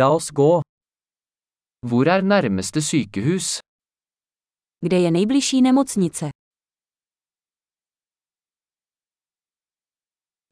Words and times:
La 0.00 0.06
oss 0.16 0.30
gå. 0.32 0.62
Hvor 1.88 2.04
er 2.14 2.22
nærmeste 2.22 2.80
sykehus? 2.82 3.60
Kde 4.84 4.96
je 5.04 5.10
nejbližší 5.10 5.58
nemocnice? 5.62 6.30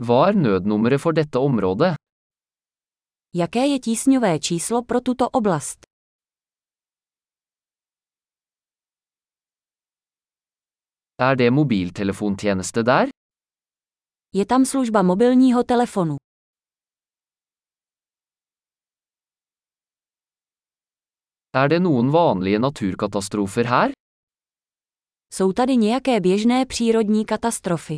Hva 0.04 0.18
er 0.28 0.34
nødnummeret 0.44 1.00
for 1.00 1.12
dette 1.12 1.38
området? 1.38 1.96
Jaké 3.34 3.64
je 3.72 3.78
tísňové 3.80 4.38
číslo 4.38 4.82
pro 4.82 5.00
tuto 5.00 5.28
oblast? 5.32 5.78
Er 11.18 11.34
det 11.36 11.50
mobiltelefontjeneste 11.52 12.82
der? 12.82 13.08
Je 14.34 14.46
tam 14.46 14.64
služba 14.64 15.02
mobilního 15.02 15.64
telefonu. 15.64 16.19
Er 21.52 21.68
det 21.68 21.80
noen 21.82 22.10
vanlige 22.10 22.58
naturkatastrofer 22.58 23.64
her? 23.66 23.90
Jsou 25.34 25.52
tady 25.52 25.76
nějaké 25.76 26.20
běžné 26.20 26.66
přírodní 26.66 27.24
katastrofy. 27.26 27.96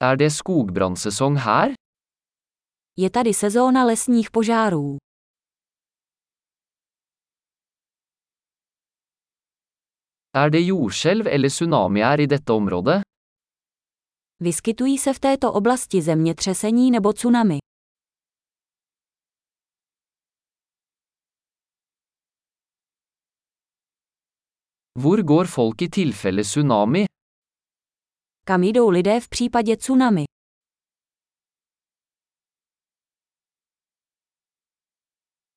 Er 0.00 0.16
det 0.16 0.30
skogbrannsesong 0.30 1.38
her? 1.38 1.72
Je 2.96 3.10
tady 3.10 3.34
sezóna 3.34 3.84
lesních 3.84 4.30
požárů. 4.30 4.96
Er 10.34 10.50
det 10.50 10.60
jordskjelv 10.66 11.26
eller 11.26 11.50
tsunamier 11.50 12.20
i 12.20 12.26
dette 12.26 12.52
området? 12.52 13.05
Vyskytují 14.40 14.98
se 14.98 15.12
v 15.14 15.18
této 15.20 15.52
oblasti 15.52 16.02
zemětřesení 16.02 16.90
nebo 16.90 17.12
tsunami. 17.12 17.58
Hvor 24.98 25.22
går 25.22 25.46
folk 25.46 25.82
i 25.82 25.88
tilfelle 25.88 26.42
tsunami? 26.42 27.04
Kam 28.46 28.62
jdou 28.62 28.88
lidé 28.90 29.20
v 29.20 29.28
případě 29.28 29.76
tsunami? 29.76 30.24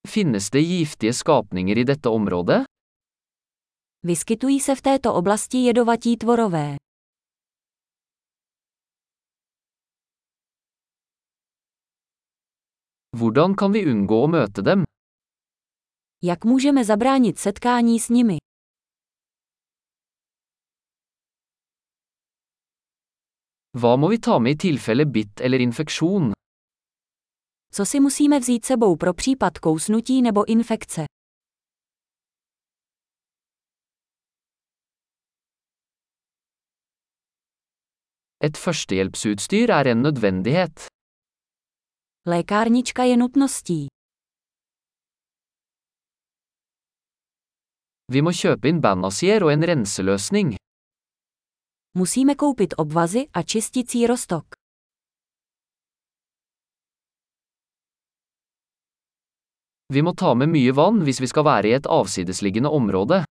Finnes 0.08 0.50
det 0.50 0.62
giftige 0.62 1.14
skapninger 1.14 1.78
i 1.78 1.84
dette 1.84 2.10
området? 2.10 2.64
Vyskytují 4.06 4.60
se 4.60 4.76
v 4.76 4.82
této 4.82 5.14
oblasti 5.14 5.58
jedovatí 5.58 6.18
tvorové. 6.18 6.76
Hvordan 13.20 13.52
kan 13.60 13.74
vi 13.76 13.82
unngå 13.92 14.18
å 14.24 14.28
møte 14.32 14.62
dem? 14.64 14.84
Jak 16.24 16.46
můžeme 16.46 16.84
zabránit 16.86 17.40
setkání 17.40 18.00
s 18.00 18.10
nimi? 18.10 18.38
Hva 23.76 23.96
må 24.00 24.08
vi 24.10 24.20
ta 24.20 24.40
med 24.40 24.52
i 24.52 24.58
tilfelle 24.58 25.06
bitt 25.06 25.42
eller 25.42 25.60
infeksjon? 25.60 26.32
Co 27.72 27.86
si 27.86 28.00
musíme 28.00 28.40
vzít 28.40 28.66
sebou 28.66 28.96
pro 28.96 29.14
případ 29.14 29.60
kousnutí 29.60 30.22
nebo 30.22 30.46
infekce? 30.46 31.06
Et 38.42 38.58
førstehjelpsutstyr 38.58 39.70
er 39.70 39.88
en 39.88 40.02
nødvendighet. 40.02 40.99
Lékárnička 42.30 43.04
je 43.04 43.18
nutností. 43.18 43.88
Vi 48.14 48.22
må 48.22 48.30
kjøpe 48.30 48.70
inn 48.70 48.82
bandasier 48.86 49.42
og 49.46 49.50
en 49.54 49.66
renseløsning. 49.70 50.52
Musíme 51.98 52.36
koupit 52.38 52.76
obvazy 52.78 53.24
a 53.34 53.42
čisticí 53.42 54.06
roztok. 54.06 54.46
Vi 59.94 60.02
må 60.06 60.14
ta 60.14 60.34
med 60.38 60.54
mye 60.54 60.76
vann 60.78 61.02
hvis 61.02 61.22
vi 61.24 61.32
skal 61.34 61.48
være 61.50 61.68
i 61.72 61.74
et 61.80 61.90
avsidesliggende 61.90 62.70
område. 62.70 63.24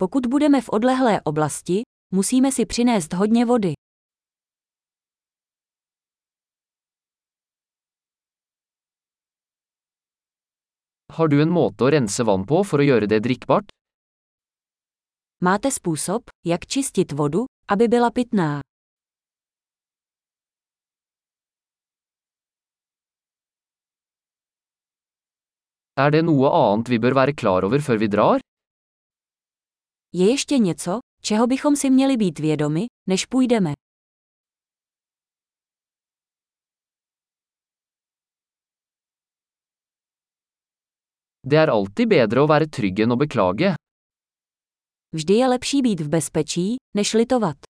Pokud 0.00 0.26
budeme 0.26 0.60
v 0.60 0.68
odlehlé 0.68 1.20
oblasti, 1.24 1.82
musíme 2.14 2.52
si 2.52 2.66
přinést 2.66 3.12
hodně 3.12 3.44
vody. 3.44 3.72
Har 11.18 11.26
du 11.28 11.40
en 11.42 11.50
måte 11.50 11.82
å 11.82 11.88
rense 11.90 12.22
vann 12.22 12.44
på 12.46 12.60
for 12.62 12.78
å 12.78 12.84
gjøre 12.86 13.06
det 13.10 13.18
drikkbart? 13.24 13.72
Máte 15.42 15.70
způsob, 15.70 16.22
jak 16.46 16.66
čistit 16.66 17.12
vodu, 17.12 17.44
aby 17.68 17.88
byla 17.88 18.10
pitná. 18.10 18.60
Er 25.98 26.10
det 26.10 26.22
noe 26.22 26.46
annet 26.54 26.88
vi 26.88 26.98
bør 26.98 27.14
være 27.14 27.34
klar 27.34 27.64
over 27.66 27.82
før 27.82 27.98
vi 27.98 28.08
drar? 28.08 28.40
Je 30.12 30.30
ještě 30.30 30.58
něco, 30.58 30.98
čeho 31.22 31.46
bychom 31.46 31.76
si 31.76 31.90
měli 31.90 32.16
být 32.16 32.38
vědomi, 32.38 32.86
než 33.08 33.26
půjdeme? 33.26 33.72
Det 41.46 41.58
er 41.60 41.70
alltid 41.70 42.10
bedre 42.10 42.42
å 42.42 42.50
være 42.50 42.70
trygg 42.72 43.04
enn 43.04 43.14
å 43.14 43.20
beklage. 43.20 43.76
Vždy 45.14 45.40
je 45.40 45.46
lepší 45.54 45.78
být 45.82 46.00
v 46.00 46.08
bezpečí, 46.08 46.66
než 46.96 47.14
litovat. 47.14 47.67